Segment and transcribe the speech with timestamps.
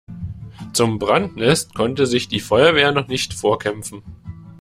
[0.73, 4.01] Zum Brandnest konnte sich die Feuerwehr noch nicht vorkämpfen.